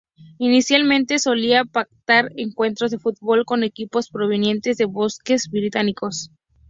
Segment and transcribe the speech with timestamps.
[0.39, 6.31] Inicialmente solía pactar encuentros de fútbol, con equipos, provenientes de buques británicos.